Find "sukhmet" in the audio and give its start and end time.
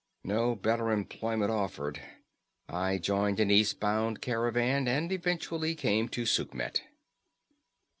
6.25-6.81